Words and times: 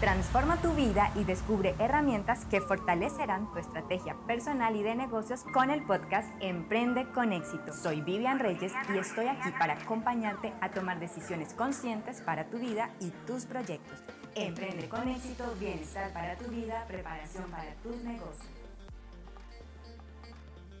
Transforma 0.00 0.56
tu 0.62 0.72
vida 0.72 1.12
y 1.14 1.24
descubre 1.24 1.74
herramientas 1.78 2.46
que 2.46 2.62
fortalecerán 2.62 3.52
tu 3.52 3.58
estrategia 3.58 4.16
personal 4.26 4.74
y 4.74 4.82
de 4.82 4.94
negocios 4.94 5.44
con 5.52 5.68
el 5.68 5.84
podcast 5.84 6.26
Emprende 6.40 7.04
con 7.12 7.34
éxito. 7.34 7.74
Soy 7.74 8.00
Vivian 8.00 8.38
Reyes 8.38 8.72
y 8.94 8.96
estoy 8.96 9.26
aquí 9.26 9.50
para 9.58 9.74
acompañarte 9.74 10.54
a 10.62 10.70
tomar 10.70 11.00
decisiones 11.00 11.52
conscientes 11.52 12.22
para 12.22 12.46
tu 12.46 12.58
vida 12.58 12.88
y 12.98 13.10
tus 13.26 13.44
proyectos. 13.44 14.02
Emprende 14.34 14.88
con 14.88 15.06
éxito, 15.06 15.44
bienestar 15.60 16.10
para 16.14 16.34
tu 16.36 16.46
vida, 16.50 16.82
preparación 16.88 17.50
para 17.50 17.74
tus 17.82 18.02
negocios. 18.02 18.48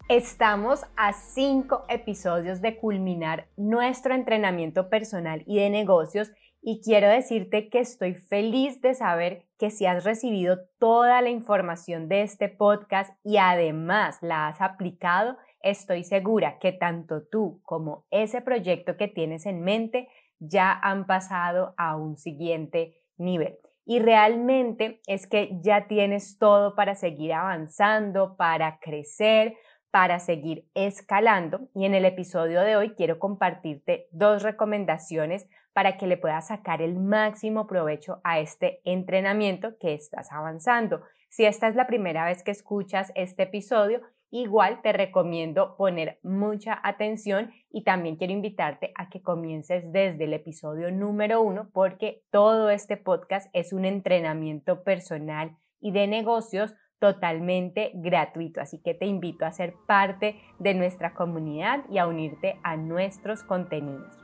Estamos 0.08 0.86
a 0.96 1.12
cinco 1.12 1.84
episodios 1.90 2.62
de 2.62 2.78
culminar 2.78 3.48
nuestro 3.58 4.14
entrenamiento 4.14 4.88
personal 4.88 5.44
y 5.46 5.58
de 5.58 5.68
negocios 5.68 6.32
y 6.62 6.80
quiero 6.82 7.08
decirte 7.08 7.70
que 7.70 7.80
estoy 7.80 8.14
feliz 8.14 8.80
de 8.82 8.94
saber 8.94 9.46
que 9.58 9.70
si 9.70 9.86
has 9.86 10.04
recibido 10.04 10.58
toda 10.78 11.22
la 11.22 11.30
información 11.30 12.08
de 12.08 12.22
este 12.22 12.48
podcast 12.48 13.14
y 13.24 13.38
además 13.38 14.18
la 14.20 14.48
has 14.48 14.60
aplicado, 14.60 15.36
estoy 15.62 16.04
segura 16.04 16.58
que 16.58 16.72
tanto 16.72 17.22
tú 17.26 17.60
como 17.64 18.06
ese 18.10 18.42
proyecto 18.42 18.96
que 18.96 19.08
tienes 19.08 19.46
en 19.46 19.62
mente 19.62 20.08
ya 20.38 20.72
han 20.72 21.06
pasado 21.06 21.74
a 21.76 21.96
un 21.96 22.16
siguiente 22.16 22.96
nivel. 23.16 23.58
Y 23.86 23.98
realmente 23.98 25.00
es 25.06 25.26
que 25.26 25.58
ya 25.62 25.88
tienes 25.88 26.38
todo 26.38 26.74
para 26.74 26.94
seguir 26.94 27.32
avanzando, 27.32 28.36
para 28.36 28.78
crecer, 28.78 29.56
para 29.90 30.20
seguir 30.20 30.68
escalando. 30.74 31.68
Y 31.74 31.86
en 31.86 31.94
el 31.94 32.04
episodio 32.04 32.60
de 32.60 32.76
hoy 32.76 32.90
quiero 32.94 33.18
compartirte 33.18 34.08
dos 34.12 34.42
recomendaciones 34.42 35.48
para 35.72 35.96
que 35.96 36.06
le 36.06 36.16
puedas 36.16 36.48
sacar 36.48 36.82
el 36.82 36.98
máximo 36.98 37.66
provecho 37.66 38.20
a 38.24 38.40
este 38.40 38.80
entrenamiento 38.84 39.76
que 39.78 39.94
estás 39.94 40.32
avanzando. 40.32 41.02
Si 41.28 41.44
esta 41.44 41.68
es 41.68 41.76
la 41.76 41.86
primera 41.86 42.24
vez 42.24 42.42
que 42.42 42.50
escuchas 42.50 43.12
este 43.14 43.44
episodio, 43.44 44.00
igual 44.30 44.80
te 44.82 44.92
recomiendo 44.92 45.76
poner 45.76 46.18
mucha 46.22 46.78
atención 46.82 47.52
y 47.70 47.84
también 47.84 48.16
quiero 48.16 48.32
invitarte 48.32 48.92
a 48.96 49.08
que 49.10 49.22
comiences 49.22 49.84
desde 49.92 50.24
el 50.24 50.34
episodio 50.34 50.90
número 50.90 51.40
uno 51.40 51.70
porque 51.72 52.22
todo 52.30 52.70
este 52.70 52.96
podcast 52.96 53.48
es 53.52 53.72
un 53.72 53.84
entrenamiento 53.84 54.82
personal 54.82 55.56
y 55.80 55.92
de 55.92 56.06
negocios 56.06 56.74
totalmente 57.00 57.92
gratuito. 57.94 58.60
Así 58.60 58.80
que 58.82 58.94
te 58.94 59.06
invito 59.06 59.46
a 59.46 59.52
ser 59.52 59.74
parte 59.86 60.36
de 60.58 60.74
nuestra 60.74 61.14
comunidad 61.14 61.84
y 61.90 61.98
a 61.98 62.06
unirte 62.06 62.60
a 62.62 62.76
nuestros 62.76 63.42
contenidos. 63.42 64.19